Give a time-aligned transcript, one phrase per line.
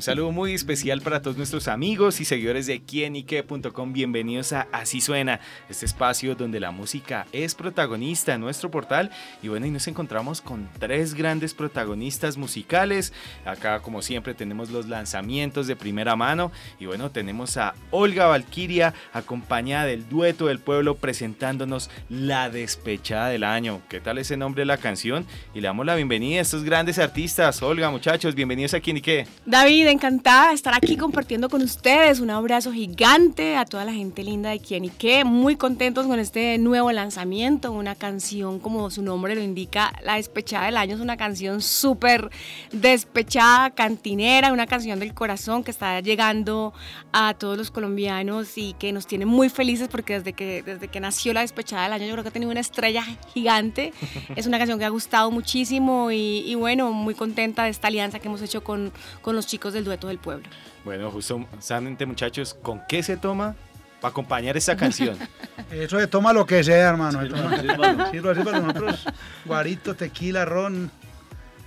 [0.00, 3.92] Un saludo muy especial para todos nuestros amigos y seguidores de quienique.com.
[3.92, 9.10] Bienvenidos a Así Suena, este espacio donde la música es protagonista en nuestro portal.
[9.42, 13.12] Y bueno, y nos encontramos con tres grandes protagonistas musicales.
[13.44, 16.50] Acá, como siempre, tenemos los lanzamientos de primera mano.
[16.78, 23.44] Y bueno, tenemos a Olga Valquiria, acompañada del dueto del pueblo, presentándonos La Despechada del
[23.44, 23.82] Año.
[23.90, 25.26] ¿Qué tal ese nombre de la canción?
[25.52, 27.62] Y le damos la bienvenida a estos grandes artistas.
[27.62, 29.26] Olga, muchachos, bienvenidos a Quienique.
[29.44, 32.20] David, encantada de estar aquí compartiendo con ustedes.
[32.20, 35.24] Un abrazo gigante a toda la gente linda de quien y qué.
[35.24, 37.72] Muy contentos con este nuevo lanzamiento.
[37.72, 40.94] Una canción, como su nombre lo indica, La Despechada del Año.
[40.94, 42.30] Es una canción súper
[42.72, 46.72] despechada, cantinera, una canción del corazón que está llegando
[47.12, 51.00] a todos los colombianos y que nos tiene muy felices porque desde que, desde que
[51.00, 53.92] nació La Despechada del Año yo creo que ha tenido una estrella gigante.
[54.36, 58.18] Es una canción que ha gustado muchísimo y, y bueno, muy contenta de esta alianza
[58.18, 58.92] que hemos hecho con,
[59.22, 60.48] con los chicos del dueto del pueblo.
[60.84, 63.54] Bueno, justamente muchachos, ¿con qué se toma
[64.00, 65.18] para acompañar esa canción?
[65.70, 67.22] Eso se toma lo que sea, hermano.
[67.22, 69.06] Sí, lo así para nosotros.
[69.44, 70.90] Guarito, tequila, ron.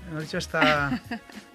[0.10, 1.02] Hemos dicho hasta,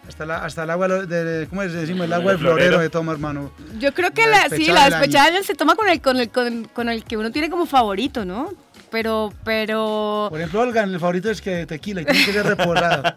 [0.08, 2.06] hasta, hasta el agua, de, ¿cómo decimos?
[2.06, 3.52] El agua del florero se toma, hermano.
[3.78, 6.88] Yo creo que la, sí, la despechada se toma con el, con, el, con, con
[6.88, 8.52] el que uno tiene como favorito, ¿no?
[8.90, 10.28] Pero, pero...
[10.30, 13.02] Por ejemplo, Olga, el favorito es que tequila y tiene que ser reposado.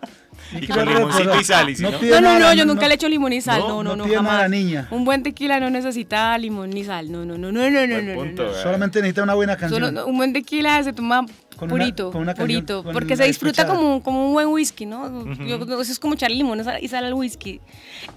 [0.54, 1.74] Y con limoncito y sal.
[1.80, 3.62] no, no, no, no, yo nunca le echo limón y sal.
[3.62, 4.50] No, no, no, jamás.
[4.50, 4.88] niña.
[4.92, 7.12] Un buen tequila no necesita limón ni sal.
[7.12, 9.82] No, no, no, no, no, no, no, Solamente necesita una buena canción.
[9.82, 11.26] Solo, un buen tequila se toma
[11.68, 15.26] purito, purito, porque se disfruta como, como un buen whisky, ¿no?
[15.32, 17.60] Eso es como echar limón y sal al whisky.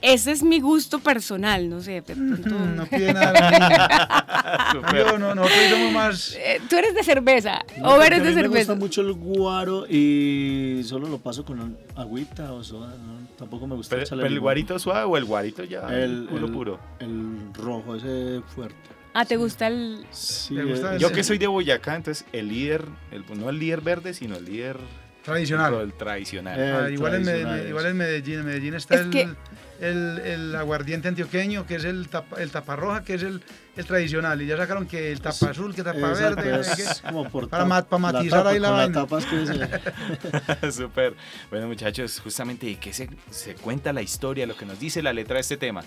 [0.01, 2.03] Ese es mi gusto personal, no sé.
[2.17, 4.73] no pide nada.
[4.75, 4.83] Yo
[5.19, 6.39] no, nosotros somos más...
[6.69, 8.49] Tú eres de cerveza, o eres de cerveza.
[8.49, 12.95] Me gusta mucho el guaro y solo lo paso con agüita o soda,
[13.39, 16.79] tampoco me gusta ¿Pero, el guarito suave o el guarito ya el, puro puro?
[16.99, 18.94] El rojo, ese fuerte.
[19.17, 20.05] Ah, ¿te gusta el...?
[20.11, 24.13] Sí, gusta yo que soy de Boyacá, entonces el líder, el, no el líder verde,
[24.13, 24.77] sino el líder...
[25.23, 25.75] Tradicional.
[25.75, 26.61] El tradicional.
[26.61, 29.37] Ah, igual, en Medellín, igual, en Medellín, en Medellín, está el,
[29.81, 33.41] el, el, aguardiente antioqueño, que es el, tapa, el taparroja, que es el,
[33.75, 34.43] el tradicional.
[34.43, 36.43] Y ya sacaron que el tapa azul, que tapa verde.
[36.77, 39.07] Que, para, matizar ahí la, vaina.
[40.71, 41.15] Súper.
[41.49, 45.15] Bueno, muchachos, justamente, ¿de qué se, se cuenta la historia, lo que nos dice la
[45.15, 45.83] letra de este tema?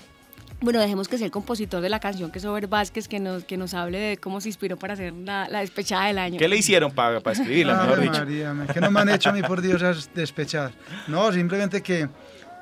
[0.59, 3.43] Bueno, dejemos que sea el compositor de la canción, que es Over Vázquez, que nos,
[3.43, 6.39] que nos hable de cómo se inspiró para hacer la, la despechada del año.
[6.39, 8.19] ¿Qué le hicieron para, para escribirla, mejor dicho?
[8.19, 10.73] María, ¿qué no me han hecho a mí, por Dios, esas despechadas?
[11.07, 12.09] No, simplemente que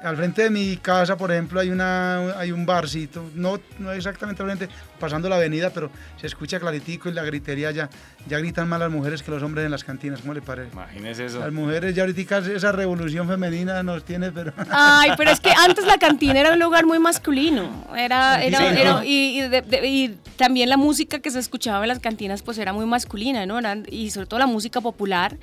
[0.05, 4.43] al frente de mi casa, por ejemplo, hay, una, hay un barcito, no, no exactamente
[4.43, 5.89] al frente, pasando la avenida, pero
[6.19, 7.89] se escucha claritico y la gritería ya,
[8.27, 10.69] ya gritan más las mujeres que los hombres en las cantinas, ¿cómo le parece?
[10.71, 11.39] Imagínese eso.
[11.39, 14.53] Las mujeres ya ahorita esa revolución femenina nos tiene, pero...
[14.69, 19.41] Ay, pero es que antes la cantina era un lugar muy masculino, era, era, y,
[19.41, 23.59] y, también la música que se escuchaba en las cantinas pues era muy masculina, ¿no?
[23.89, 25.37] y sobre todo la música popular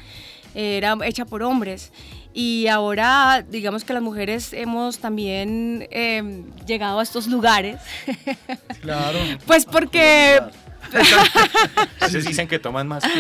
[0.55, 1.93] era hecha por hombres.
[2.35, 7.81] Y ahora, digamos que las mujeres hemos también eh, llegado a estos lugares.
[8.81, 9.19] Claro.
[9.47, 10.41] pues porque
[12.01, 13.11] veces dicen que toman más que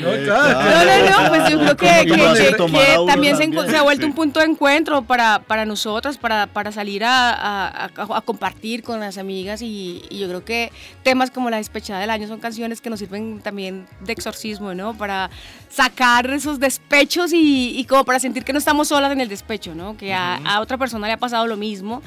[0.00, 0.16] uno.
[0.26, 1.86] No, no, no, pues yo creo que,
[3.06, 7.84] también se, ha vuelto un punto de encuentro para, para nosotras, para, para salir a,
[7.84, 10.72] a, compartir con las amigas y, yo creo que
[11.02, 14.94] temas como La despechada del año son canciones que nos sirven también de exorcismo, ¿no?
[14.94, 15.30] Para
[15.68, 19.74] sacar esos despechos y, y como para sentir que no estamos solas en el despecho,
[19.74, 19.96] ¿no?
[19.96, 22.02] Que a, a otra persona le ha pasado lo mismo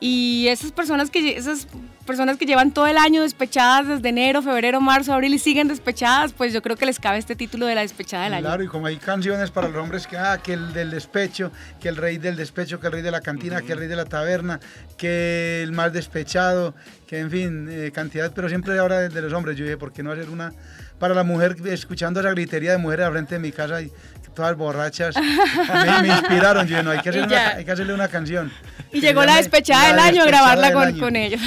[0.00, 1.66] y esas personas que esas
[2.04, 6.32] personas que llevan todo el año despechadas desde enero, febrero, marzo, abril y siguen despechadas,
[6.32, 8.46] pues yo creo que les cabe este título de la despechada del año.
[8.46, 11.88] Claro, y como hay canciones para los hombres que, ah, que el del despecho, que
[11.88, 14.04] el rey del despecho, que el rey de la cantina, que el rey de la
[14.04, 14.60] taberna,
[14.96, 16.74] que el más despechado,
[17.06, 19.56] que en fin, eh, cantidad, pero siempre ahora de, de los hombres.
[19.56, 20.52] Yo dije, ¿por qué no hacer una
[20.98, 23.90] para la mujer escuchando esa gritería de mujeres al frente de mi casa y
[24.34, 25.14] todas borrachas?
[25.16, 28.52] me, inspiraron, yo no, hay que, hay que hacerle una canción.
[28.92, 31.40] Y llegó la despechada del año a grabarla con, con, ellos.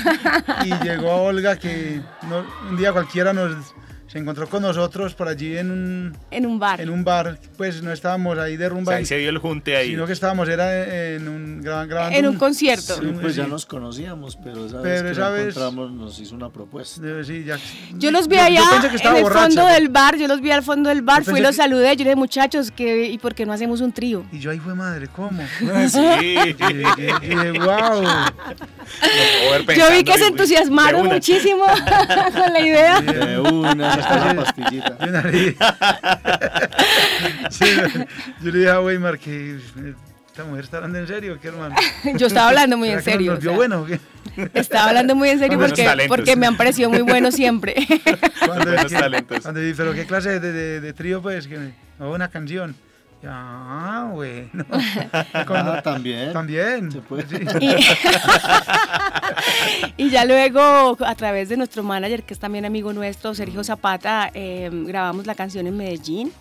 [0.65, 2.01] Y llegó Olga que
[2.69, 3.73] un día cualquiera nos
[4.07, 6.79] se encontró con nosotros por allí en un, En un bar.
[6.79, 9.37] en un bar, pues no estábamos ahí de O rumba, sea, ahí se dio el
[9.37, 9.89] junte ahí.
[9.89, 12.95] sino que estábamos era en un gra- grabando En un concierto.
[12.95, 15.91] Sí, Sí, pues ya nos conocíamos, pero esa Pero vez que esa nos vez- encontramos
[15.91, 17.01] nos hizo una propuesta.
[17.25, 17.57] Sí, ya-
[17.97, 20.39] Yo los vi yo- yo allá que en el borracha, fondo del bar, yo los
[20.41, 22.71] vi al fondo del bar, Yo fui y los que- saludé, yo le dije, muchachos,
[22.71, 24.25] ¿qué, ¿y por qué no hacemos un trío?
[24.31, 25.43] Y yo ahí fue madre, ¿cómo?
[25.91, 25.99] Sí.
[25.99, 26.83] Y dije,
[27.23, 28.03] y dije, wow.
[29.77, 31.63] Yo vi que se entusiasmaron muchísimo
[32.33, 33.01] con la idea.
[33.01, 34.97] De una, pastillita.
[34.99, 35.55] Yo, nariz.
[37.49, 37.65] Sí,
[38.41, 39.57] yo le dije a Weimar que
[40.27, 41.75] esta mujer está hablando en serio, ¿qué hermano?
[42.15, 43.31] Yo estaba hablando muy en ¿Será que serio.
[43.31, 43.99] Nos o vio sea, bueno o qué?
[44.53, 46.15] Estaba hablando muy en serio porque, talentos.
[46.15, 47.73] porque me han parecido muy buenos siempre.
[48.45, 49.39] Cuando, Buenos que- talentos.
[49.41, 52.75] cuando dije, pero qué clase de, de- de trío, pues, que o una canción.
[53.27, 54.47] Ah, bueno.
[55.33, 56.31] Ah, también.
[56.33, 56.91] También.
[56.91, 57.25] Se puede.
[57.27, 57.35] Sí.
[57.61, 57.75] Y,
[59.97, 64.31] y ya luego, a través de nuestro manager, que es también amigo nuestro, Sergio Zapata,
[64.33, 66.31] eh, grabamos la canción en Medellín.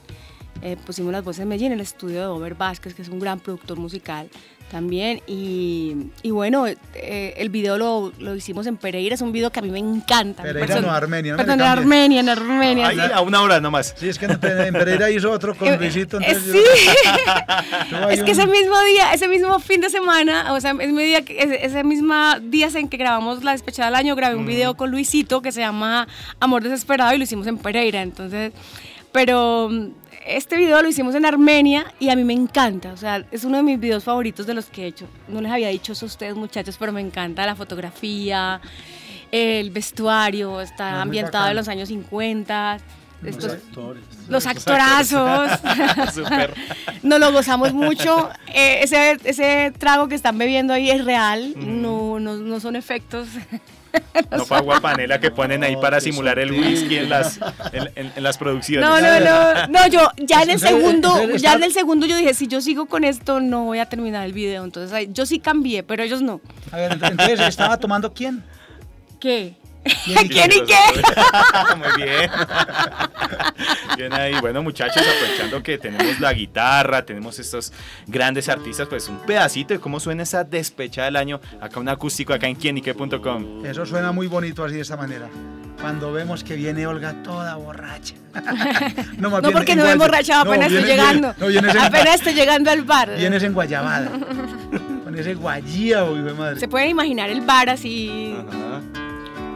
[0.63, 3.21] Eh, pusimos las voces en Medellín, en el estudio de Over Vázquez, que es un
[3.21, 4.31] gran productor musical
[4.71, 5.21] también.
[5.27, 9.61] Y, y bueno, eh, el video lo, lo hicimos en Pereira, es un video que
[9.61, 10.43] a mí me encanta.
[10.43, 11.67] Pereira, no, Armenia, no Perdón, en.
[11.67, 12.89] Armenia, en Armenia.
[12.89, 13.03] Ahí sí.
[13.15, 13.95] a una hora nomás.
[13.97, 16.21] Sí, es que en Pe- en Pereira hizo otro con Eh, Luisito.
[16.21, 16.59] eh, sí.
[17.91, 20.79] yo- Es que un- ese mismo día, ese mismo fin de semana, o sea, ese,
[20.87, 24.37] mismo día que- ese, ese mismo días en que grabamos La Despechada del Año, grabé
[24.37, 26.09] un video con Luisito que se llama
[26.41, 28.53] Amor Desesperado y lo hicimos en Pereira, entonces,
[29.13, 29.71] pero
[30.27, 33.59] este video lo hicimos en Armenia y a mí me encanta, o sea, es uno
[33.59, 35.07] de mis videos favoritos de los que he hecho.
[35.29, 38.61] No les había dicho eso a ustedes muchachos, pero me encanta la fotografía,
[39.31, 42.79] el vestuario, está ambientado en los años 50.
[43.23, 44.03] Los actores.
[44.29, 45.51] los actorazos.
[47.03, 48.29] Nos lo gozamos mucho.
[48.53, 53.29] Eh, ese, ese trago que están bebiendo ahí es real, no, no, no son efectos.
[54.31, 57.39] No fue agua panela que ponen ahí para simular el whisky en las,
[57.73, 58.89] en, en- en las producciones.
[58.89, 59.67] No, no, no.
[59.69, 62.87] No, yo ya en el segundo, ya en el segundo yo dije, si yo sigo
[62.87, 64.65] con esto, no voy a terminar el video.
[64.65, 66.41] Entonces yo sí cambié, pero ellos no.
[66.73, 68.43] A ver, ent- entonces, ¿estaba tomando quién?
[69.21, 69.55] ¿Qué?
[70.05, 70.79] ¿Quién ¿Quién y qué?
[71.77, 72.31] Muy bien.
[73.97, 74.35] Bien ahí.
[74.41, 77.73] Bueno, muchachos, aprovechando que tenemos la guitarra, tenemos estos
[78.07, 81.41] grandes artistas, pues un pedacito de cómo suena esa despecha del año.
[81.61, 83.65] Acá un acústico, acá en quienique.com.
[83.65, 85.29] Eso suena muy bonito así de esta manera.
[85.81, 88.15] Cuando vemos que viene Olga toda borracha.
[89.19, 91.35] no, porque en no me he emborrachado, no, apenas estoy llegando.
[91.39, 93.15] No, vienes en, Apenas estoy llegando al bar.
[93.17, 94.11] vienes en guayabada.
[95.05, 96.07] Con ese guayío,
[96.37, 96.61] madre.
[96.61, 99.06] Se pueden imaginar el bar así, Ajá.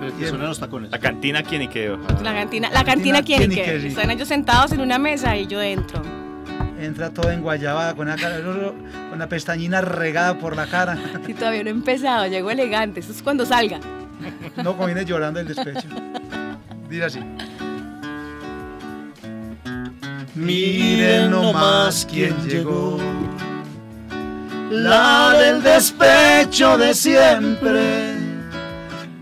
[0.01, 0.91] Pero que suenan los tacones.
[0.91, 1.95] La cantina quienique.
[2.23, 3.35] la cantina, la cantina sí.
[3.35, 6.03] Están ellos sentados en una mesa y yo entro.
[6.81, 10.99] Entra todo en guayabada, con la, cara, con la pestañina regada por la cara.
[11.27, 13.01] Si todavía no he empezado, llego elegante.
[13.01, 13.79] Eso es cuando salga.
[14.57, 15.89] No, como viene llorando el despecho.
[16.89, 17.21] Dice así.
[20.35, 22.99] Miren nomás quién llegó.
[24.71, 28.30] La del despecho de siempre.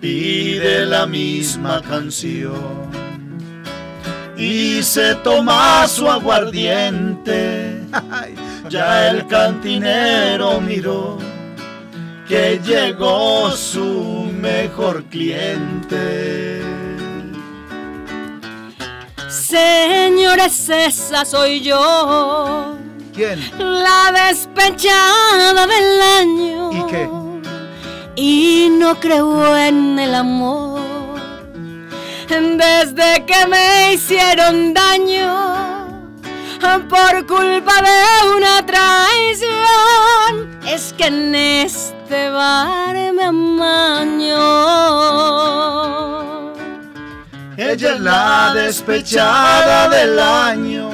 [0.00, 2.88] Pide la misma canción.
[4.36, 7.82] Y se toma su aguardiente.
[8.68, 11.16] Ya el cantinero miró
[12.28, 16.60] que llegó su mejor cliente.
[19.30, 22.76] Señores, esa soy yo.
[23.14, 23.40] ¿Quién?
[23.58, 26.70] La despechada del año.
[26.72, 27.17] ¿Y qué?
[28.20, 30.80] Y no creo en el amor.
[32.28, 35.86] Desde que me hicieron daño
[36.88, 39.48] por culpa de una traición.
[40.66, 44.36] Es que en este bar me amaño.
[47.56, 50.90] Ella es la despechada del año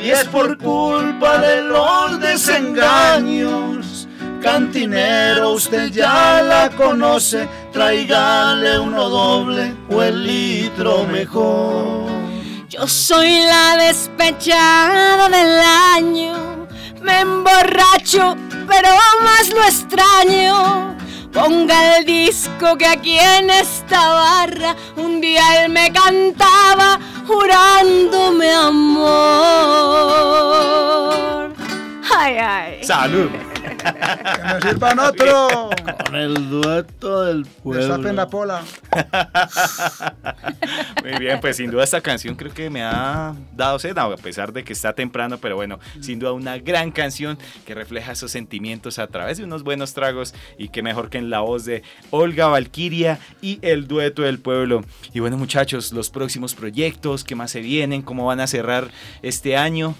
[0.00, 3.85] y es por culpa de los desengaños.
[4.46, 12.06] Cantinero, usted ya la conoce, tráigale uno doble o el litro mejor.
[12.68, 15.58] Yo soy la despechada del
[15.96, 16.68] año.
[17.02, 18.36] Me emborracho,
[18.68, 18.88] pero
[19.24, 20.96] más lo extraño.
[21.32, 29.16] Ponga el disco que aquí en esta barra un día él me cantaba jurándome amor.
[32.16, 32.84] Ay, ay.
[32.84, 33.55] Salud.
[33.92, 35.70] Que nos sirvan otro.
[36.04, 37.82] Con el dueto del pueblo.
[37.82, 38.62] Destapen la pola.
[41.02, 44.52] Muy bien, pues sin duda esta canción creo que me ha dado sed, a pesar
[44.52, 48.98] de que está temprano, pero bueno, sin duda una gran canción que refleja esos sentimientos
[48.98, 52.46] a través de unos buenos tragos y que mejor que en la voz de Olga
[52.46, 54.84] Valquiria y el dueto del pueblo.
[55.12, 58.02] Y bueno muchachos, los próximos proyectos, ¿qué más se vienen?
[58.02, 58.90] ¿Cómo van a cerrar
[59.22, 59.94] este año?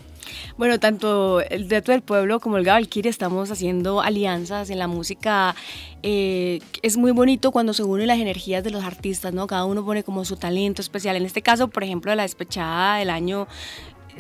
[0.56, 5.54] Bueno, tanto el Dueto del Pueblo como el Valkyrie estamos haciendo alianzas en la música.
[6.02, 9.47] Eh, es muy bonito cuando se unen las energías de los artistas, ¿no?
[9.47, 11.16] Cada uno pone como su talento especial.
[11.16, 13.47] En este caso, por ejemplo, la despechada del año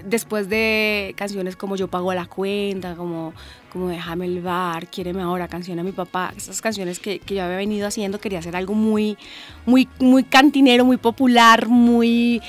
[0.04, 3.32] después de canciones como Yo pago la cuenta, como,
[3.72, 7.44] como Déjame el bar, Quiéreme ahora, canción a mi papá, esas canciones que, que, yo
[7.44, 9.16] había venido haciendo, quería hacer algo muy,
[9.64, 12.40] muy, muy cantinero, muy popular, muy...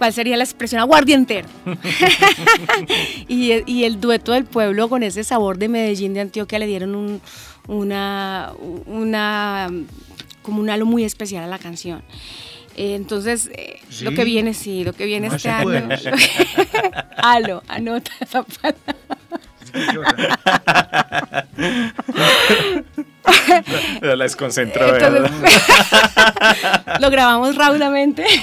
[0.00, 0.80] ¿Cuál sería la expresión?
[0.80, 1.46] Aguardientero.
[3.28, 6.94] y, y, el dueto del pueblo con ese sabor de Medellín, de Antioquia, le dieron
[6.94, 7.20] un,
[7.68, 8.50] una,
[8.86, 9.68] una,
[10.40, 12.02] como un halo muy especial a la canción.
[12.78, 14.04] Eh, entonces, eh, ¿Sí?
[14.06, 15.86] lo que viene, sí, lo que viene No este año.
[17.18, 18.96] Halo, anota esa palabra.
[24.00, 26.98] La desconcentró, Entonces, ¿verdad?
[27.00, 28.24] lo grabamos raudamente.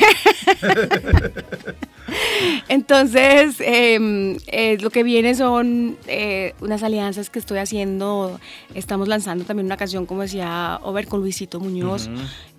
[2.70, 8.40] Entonces, eh, eh, lo que viene son eh, unas alianzas que estoy haciendo.
[8.74, 12.10] Estamos lanzando también una canción, como decía Over, con Luisito Muñoz,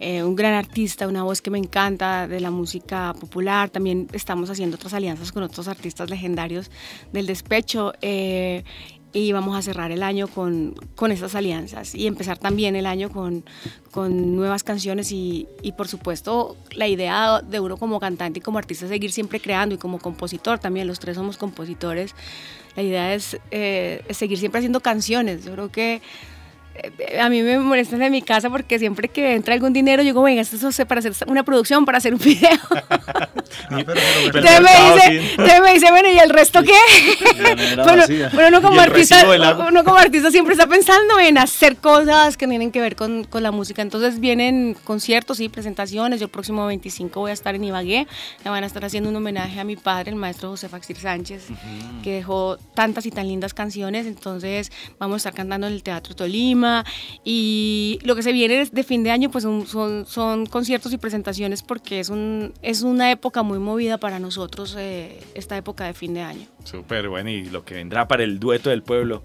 [0.01, 3.71] eh, un gran artista, una voz que me encanta de la música popular.
[3.71, 6.71] También estamos haciendo otras alianzas con otros artistas legendarios
[7.13, 7.93] del despecho.
[9.12, 13.11] Y vamos a cerrar el año con, con esas alianzas y empezar también el año
[13.11, 13.45] con,
[13.91, 18.59] con nuevas canciones y, y, por supuesto la idea de uno como cantante y como
[18.59, 22.15] artista es seguir siempre creando y como compositor también, los tres somos compositores,
[22.77, 26.03] la idea es, eh, es seguir siempre haciendo canciones, yo creo que
[27.21, 30.23] a mí me molestan en mi casa porque siempre que entra algún dinero, yo digo,
[30.23, 32.49] venga, esto es para hacer una producción, para hacer un video.
[33.71, 36.73] Ah, pero- pero- Pero Entonces me, dice, entonces me dice, bueno, ¿y el resto qué?
[37.77, 39.17] Bueno, bueno, uno como, artista,
[39.69, 43.43] uno como artista siempre está pensando en hacer cosas que tienen que ver con, con
[43.43, 43.83] la música.
[43.83, 46.21] Entonces vienen conciertos y presentaciones.
[46.21, 48.07] Yo el próximo 25 voy a estar en Ibagué.
[48.45, 51.47] Me van a estar haciendo un homenaje a mi padre, el maestro José Faxir Sánchez,
[52.03, 54.07] que dejó tantas y tan lindas canciones.
[54.07, 56.68] Entonces vamos a estar cantando en el Teatro Tolima.
[57.25, 60.99] Y lo que se viene de fin de año pues son, son, son conciertos y
[60.99, 65.95] presentaciones porque es, un, es una época muy movida para nosotros, eh, esta época de
[65.95, 66.47] fin de año.
[66.65, 69.23] Súper bueno, y lo que vendrá para el dueto del pueblo.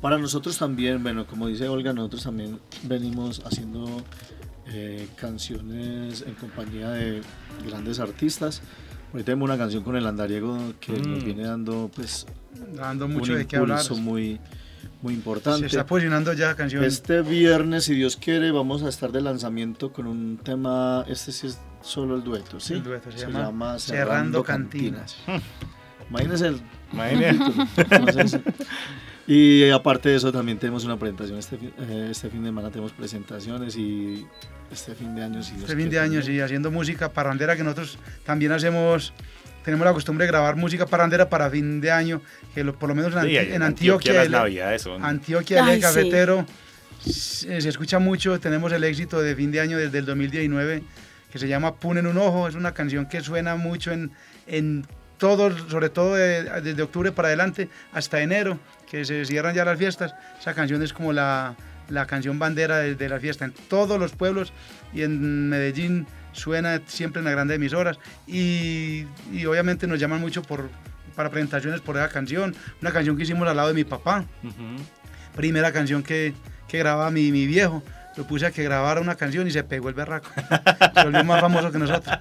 [0.00, 4.02] Para nosotros también, bueno, como dice Olga, nosotros también venimos haciendo
[4.68, 7.22] eh, canciones en compañía de
[7.66, 8.60] grandes artistas.
[9.12, 11.24] Ahorita tenemos una canción con el andariego que nos Mm.
[11.24, 12.26] viene dando pues
[12.74, 13.80] dando mucho un de qué hablar.
[13.80, 14.02] impulso
[15.02, 15.66] muy, muy Se importante.
[15.66, 16.84] está posicionando ya canción.
[16.84, 21.46] Este viernes, si Dios quiere, vamos a estar de lanzamiento con un tema, este sí
[21.48, 22.74] es solo el dueto, ¿sí?
[22.74, 25.16] El dueto se llama Cerrando Cantinas.
[26.08, 26.60] Imagínense el
[29.26, 32.70] y aparte de eso también tenemos una presentación este fin, eh, este fin de semana
[32.70, 34.24] tenemos presentaciones y
[34.70, 37.64] este fin de año si Dios Este fin de año, sí, haciendo música parrandera que
[37.64, 39.12] nosotros también hacemos.
[39.66, 42.22] Tenemos la costumbre de grabar música parrandera para fin de año,
[42.54, 45.04] que lo- por lo menos en, Sí, en Antioquia, las el- navidades son.
[45.04, 46.46] Antioquia, el Ay, eje cafetero,
[47.04, 48.38] se, se escucha mucho.
[48.38, 50.84] Tenemos el éxito de fin de año desde el 2019
[51.32, 52.46] que se llama Pun en un ojo.
[52.46, 54.12] Es una canción que suena mucho en,
[54.46, 54.86] en
[55.18, 59.78] todos, sobre todo de- desde octubre para adelante hasta enero, que se cierran ya las
[59.78, 60.14] fiestas.
[60.40, 61.56] Esa canción es como la,
[61.88, 64.52] la canción bandera de, de la fiesta en todos los pueblos
[64.94, 66.06] y en Medellín
[66.36, 70.68] suena siempre en las grandes emisoras y, y obviamente nos llaman mucho por,
[71.14, 72.54] para presentaciones por esa canción.
[72.82, 74.54] Una canción que hicimos al lado de mi papá Ujú.
[75.34, 76.34] primera canción que,
[76.68, 77.82] que grababa mi, mi viejo.
[78.16, 80.30] Lo puse a que grabara una canción y se pegó el berraco.
[80.94, 82.18] Se volvió más famoso que nosotros.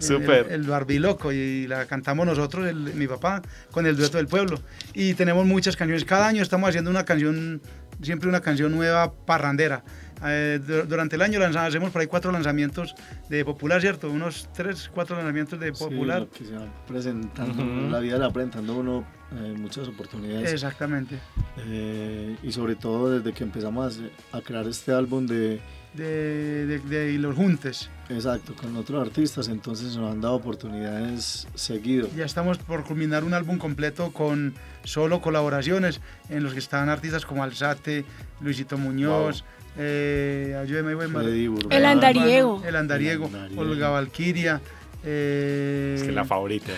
[0.00, 0.46] Súper.
[0.48, 4.58] El, el barbiloco y la cantamos nosotros, el- mi papá, con el dueto del pueblo.
[4.94, 6.06] Y tenemos muchas canciones.
[6.06, 7.60] Cada año estamos haciendo una canción,
[8.00, 9.84] siempre una canción nueva parrandera.
[10.24, 12.94] Eh, du- durante el año lanzamos, hacemos por ahí cuatro lanzamientos
[13.28, 14.10] de popular, ¿cierto?
[14.10, 16.26] Unos tres, cuatro lanzamientos de popular.
[16.28, 21.18] que se va presentando, la vida le va presentando a uno eh, muchas oportunidades Exactamente.
[21.58, 24.00] Eh, y sobre todo desde que empezamos
[24.32, 25.60] a crear este álbum de
[25.94, 27.88] De, de, de los juntes.
[28.08, 33.32] exacto con otros artistas entonces nos han dado oportunidades seguido Ya estamos por culminar un
[33.32, 38.04] álbum completo con solo colaboraciones en los que están artistas como Alzate,
[38.40, 39.44] Luisito Muñoz,
[39.78, 42.62] eh, ayúdeme, Freddy El andariego.
[42.64, 43.60] El andariego, El andariego.
[43.60, 44.60] Olga Valquiria,
[45.06, 46.72] Eh, Es que es la favorita.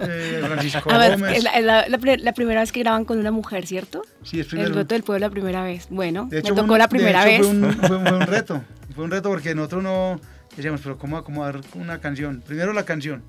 [0.00, 1.38] eh, Francisco A ver, Gómez.
[1.38, 4.02] es la, es la- la pri- la primera vez que graban con una mujer, ¿cierto?
[4.22, 4.74] Sí, es El primero.
[4.74, 5.86] dueto del pueblo la primera vez.
[5.88, 7.60] Bueno, De me tocó un- la de primera hecho, vez.
[7.60, 8.62] Fue un, fue- fue un reto.
[8.94, 10.20] Fue un reto porque nosotros no
[10.56, 12.42] decíamos, pero ¿cómo acomodar una canción?
[12.46, 13.22] Primero la canción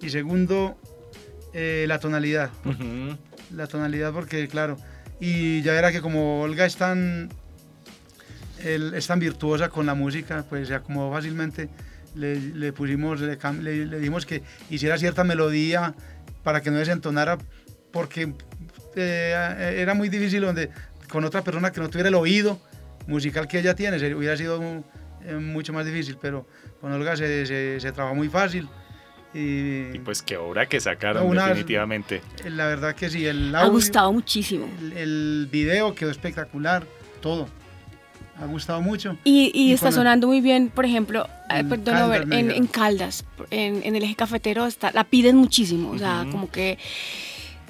[0.00, 0.76] y segundo
[1.52, 2.50] eh, la tonalidad.
[3.54, 4.76] La tonalidad porque, claro,
[5.20, 7.28] y ya era que como Olga es tan,
[8.64, 11.68] es tan virtuosa con la música, pues se acomodó fácilmente.
[12.16, 15.94] Le, le pusimos, le, le- le dijimos que hiciera cierta melodía
[16.42, 17.36] para que no desentonara,
[17.92, 18.32] porque
[18.96, 20.70] eh, era muy difícil donde
[21.10, 22.58] con otra persona que no tuviera el oído
[23.06, 24.60] musical que ella tiene, sería- hubiera sido
[25.24, 26.46] eh, mucho más difícil, pero
[26.80, 28.68] con Olga se, se, se trabajó muy fácil.
[29.34, 32.22] Y, Y pues qué obra que sacaron, una- definitivamente.
[32.48, 34.66] la verdad que sí, el Ha audio, gustado muchísimo.
[34.80, 36.86] el, el video quedó espectacular,
[37.20, 37.48] todo.
[38.40, 39.16] Ha gustado mucho.
[39.24, 42.26] Y, y Y está la- sonando muy bien, por ejemplo, eh, En perdón, Caldas, Over,
[42.26, 45.90] me en, Caldas, en, en el eje cafetero, está, la piden muchísimo.
[45.90, 46.78] O sea, como que,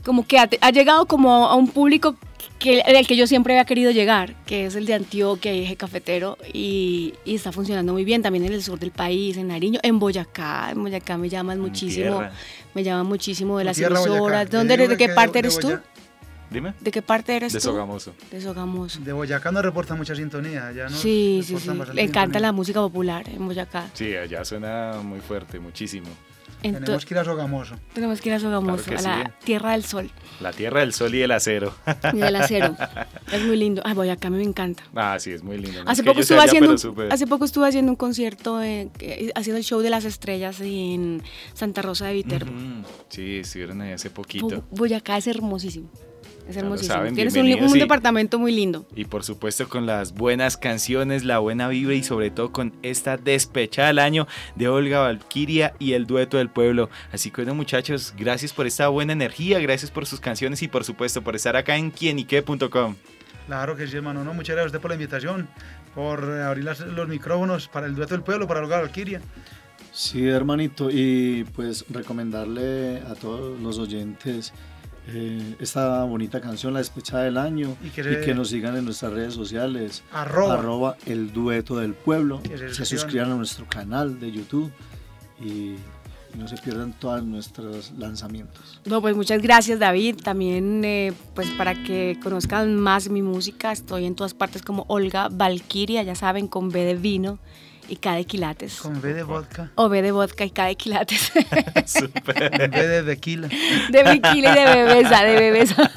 [0.04, 2.16] como que ha, ha llegado como a un público
[2.58, 5.76] que, el que yo siempre había querido llegar, que es el de Antioquia y eje
[5.76, 9.78] cafetero, y, y está funcionando muy bien también en el sur del país, en Nariño,
[9.82, 10.70] en Boyacá.
[10.72, 12.22] En Boyacá me llaman muchísimo,
[12.74, 14.50] me llaman muchísimo de las emisoras.
[14.50, 14.76] ¿De, dónde?
[14.76, 15.68] ¿De que qué de- parte de eres tú?
[15.68, 15.82] Boya-
[16.50, 16.74] Dime.
[16.80, 17.64] ¿De qué parte eres De tú?
[17.66, 18.14] Sogamoso.
[18.30, 19.00] De Sogamoso.
[19.00, 20.70] De Boyacá no reporta mucha sintonía.
[20.72, 21.68] Ya no Sí, sí, sí.
[21.92, 22.40] Le encanta sintonía.
[22.40, 23.90] la música popular en Boyacá.
[23.94, 26.08] Sí, allá suena muy fuerte, muchísimo.
[26.62, 27.76] Tenemos que ir a Sogamoso.
[27.92, 29.32] tenemos que ir a Sogamoso, Claro a la.
[29.44, 30.10] Tierra del Sol
[30.40, 31.72] La tierra del sol y el acero.
[32.12, 32.74] y del acero.
[33.32, 33.82] es muy lindo.
[33.84, 34.82] Ay, Boyacá a mí me encanta.
[34.94, 35.84] Ah, sí, es muy lindo.
[35.84, 38.60] No Hace es poco, estuve allá, haciendo, un- súper- hace poco estuve haciendo un concierto,
[38.62, 41.22] eh, que- haciendo el show de las estrellas en
[41.54, 42.50] Santa Rosa de Viterbo.
[43.10, 44.64] Sí, estuvieron ahí hace Bo- poquito.
[44.70, 45.88] Boyacá es hermosísimo.
[46.48, 46.94] Es hermosísimo.
[46.94, 47.80] saben, Tienes un, bienvenidos, un sí.
[47.80, 48.86] departamento muy lindo.
[48.94, 53.16] Y por supuesto con las buenas canciones, la buena vibra y sobre todo con esta
[53.16, 56.88] despechada del año de Olga Valquiria y el dueto del pueblo.
[57.12, 60.84] Así que bueno muchachos, gracias por esta buena energía, gracias por sus canciones y por
[60.84, 62.94] supuesto por estar acá en quienique.com.
[63.46, 64.22] Claro que sí, hermano.
[64.24, 65.48] No, muchas gracias a usted por la invitación,
[65.94, 69.20] por abrir las- los micrófonos para el dueto del pueblo, para Olga Valquiria.
[69.92, 74.52] Sí, hermanito, y pues recomendarle a todos los oyentes
[75.08, 79.12] eh, esta bonita canción, La Despechada del Año, Y y que nos sigan en nuestras
[79.12, 80.54] redes sociales, Arroba.
[80.54, 83.30] arroba el dueto del pueblo, Que se suscriban.
[83.32, 84.72] a nuestro canal de YouTube
[85.40, 85.78] y, y
[86.38, 88.80] no se pierdan todos nuestros lanzamientos.
[88.84, 90.16] No, pues muchas gracias David.
[90.22, 95.28] También eh, pues para que conozcan más mi música, estoy en todas partes como Olga
[95.30, 97.38] Valquiria, ya saben, con B de vino
[97.88, 98.76] y K de quilates.
[98.80, 101.32] Con B de vodka, O B de vodka y K de quilates.
[101.86, 102.50] Súper.
[102.50, 103.48] con B de tequila.
[103.48, 105.90] de bikini y de bebesa, de bebesa.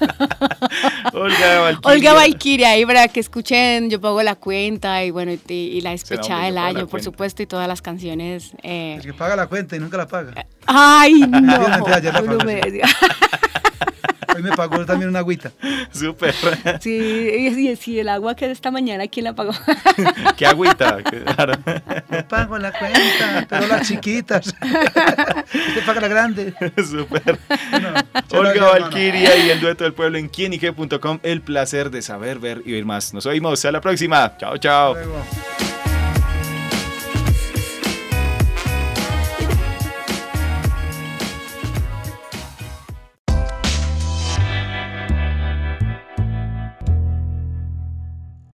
[1.13, 1.91] Olga Valquiria.
[1.95, 5.91] Olga Valquiria, ahí para que escuchen, yo pago la cuenta y bueno, y, y la
[5.91, 8.51] despechada del año, por supuesto, y todas las canciones.
[8.63, 8.95] eh.
[8.97, 10.45] El que paga la cuenta y nunca la paga.
[10.65, 11.39] Ay, no.
[11.41, 12.79] no pagó, me sí.
[14.35, 15.51] Hoy me pagó también una agüita.
[15.91, 16.35] Súper.
[16.79, 19.51] Sí, y, sí, el agua que de esta mañana, ¿quién la pagó?
[20.37, 20.97] Qué agüita.
[21.03, 21.53] Claro.
[22.09, 24.47] No pago la cuenta, pero las chiquitas.
[25.67, 26.53] Usted paga la grande.
[26.77, 27.39] Súper.
[28.31, 28.71] Olga.
[28.71, 31.19] Valquiria y el dueto del pueblo en quienique.com.
[31.23, 33.13] El placer de saber, ver y oír más.
[33.13, 33.59] Nos oímos.
[33.59, 34.37] Hasta la próxima.
[34.37, 34.93] Chao, chao.
[34.93, 35.68] Hasta luego.